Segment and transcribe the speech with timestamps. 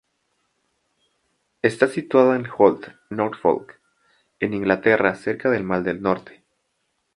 [1.61, 3.79] Está situada en Holt, Norfolk,
[4.39, 6.43] en Inglaterra, cerca del mar del Norte.